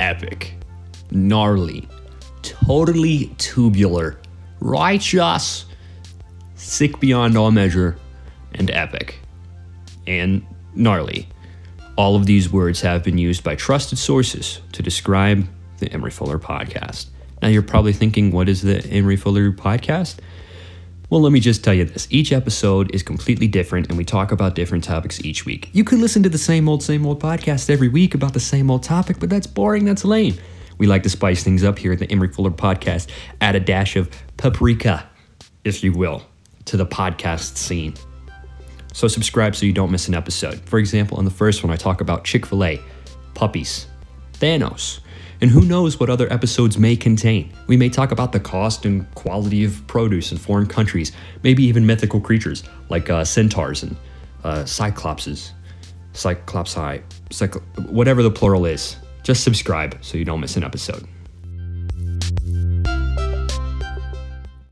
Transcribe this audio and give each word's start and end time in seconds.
epic, 0.00 0.54
gnarly, 1.10 1.88
totally 2.42 3.34
tubular, 3.38 4.18
righteous, 4.60 5.64
sick 6.54 6.98
beyond 7.00 7.36
all 7.36 7.50
measure, 7.50 7.98
and 8.54 8.70
epic. 8.70 9.20
And 10.06 10.44
gnarly. 10.74 11.28
All 11.96 12.16
of 12.16 12.26
these 12.26 12.50
words 12.50 12.80
have 12.82 13.02
been 13.02 13.18
used 13.18 13.42
by 13.42 13.56
trusted 13.56 13.98
sources 13.98 14.60
to 14.72 14.82
describe 14.82 15.48
the 15.78 15.92
Emery 15.92 16.10
Fuller 16.10 16.38
podcast. 16.38 17.06
Now 17.42 17.48
you're 17.48 17.62
probably 17.62 17.92
thinking, 17.92 18.30
what 18.30 18.48
is 18.48 18.62
the 18.62 18.84
Emery 18.86 19.16
Fuller 19.16 19.52
podcast? 19.52 20.18
Well, 21.10 21.22
let 21.22 21.32
me 21.32 21.40
just 21.40 21.64
tell 21.64 21.72
you 21.72 21.86
this. 21.86 22.06
Each 22.10 22.32
episode 22.32 22.94
is 22.94 23.02
completely 23.02 23.48
different, 23.48 23.88
and 23.88 23.96
we 23.96 24.04
talk 24.04 24.30
about 24.30 24.54
different 24.54 24.84
topics 24.84 25.24
each 25.24 25.46
week. 25.46 25.70
You 25.72 25.82
could 25.82 26.00
listen 26.00 26.22
to 26.24 26.28
the 26.28 26.36
same 26.36 26.68
old, 26.68 26.82
same 26.82 27.06
old 27.06 27.18
podcast 27.18 27.70
every 27.70 27.88
week 27.88 28.14
about 28.14 28.34
the 28.34 28.40
same 28.40 28.70
old 28.70 28.82
topic, 28.82 29.18
but 29.18 29.30
that's 29.30 29.46
boring, 29.46 29.86
that's 29.86 30.04
lame. 30.04 30.36
We 30.76 30.86
like 30.86 31.02
to 31.04 31.08
spice 31.08 31.42
things 31.42 31.64
up 31.64 31.78
here 31.78 31.92
at 31.94 31.98
the 31.98 32.10
Emery 32.12 32.28
Fuller 32.28 32.50
podcast, 32.50 33.08
add 33.40 33.56
a 33.56 33.60
dash 33.60 33.96
of 33.96 34.10
paprika, 34.36 35.08
if 35.64 35.82
you 35.82 35.94
will, 35.94 36.22
to 36.66 36.76
the 36.76 36.84
podcast 36.84 37.56
scene. 37.56 37.94
So 38.92 39.08
subscribe 39.08 39.56
so 39.56 39.64
you 39.64 39.72
don't 39.72 39.90
miss 39.90 40.08
an 40.08 40.14
episode. 40.14 40.60
For 40.66 40.78
example, 40.78 41.16
on 41.16 41.24
the 41.24 41.30
first 41.30 41.64
one, 41.64 41.72
I 41.72 41.76
talk 41.76 42.02
about 42.02 42.24
Chick 42.24 42.44
fil 42.44 42.64
A, 42.64 42.82
puppies, 43.32 43.86
Thanos, 44.34 45.00
and 45.40 45.50
who 45.50 45.62
knows 45.62 46.00
what 46.00 46.10
other 46.10 46.32
episodes 46.32 46.78
may 46.78 46.96
contain. 46.96 47.52
We 47.66 47.76
may 47.76 47.88
talk 47.88 48.12
about 48.12 48.32
the 48.32 48.40
cost 48.40 48.84
and 48.84 49.12
quality 49.14 49.64
of 49.64 49.86
produce 49.86 50.32
in 50.32 50.38
foreign 50.38 50.66
countries, 50.66 51.12
maybe 51.42 51.62
even 51.64 51.86
mythical 51.86 52.20
creatures 52.20 52.64
like 52.88 53.10
uh, 53.10 53.24
centaurs 53.24 53.82
and 53.82 53.96
uh, 54.44 54.62
cyclopses, 54.64 55.52
cyclopsi, 56.12 57.02
cycl- 57.30 57.90
whatever 57.90 58.22
the 58.22 58.30
plural 58.30 58.66
is. 58.66 58.96
Just 59.22 59.44
subscribe 59.44 59.98
so 60.00 60.16
you 60.16 60.24
don't 60.24 60.40
miss 60.40 60.56
an 60.56 60.64
episode. 60.64 61.06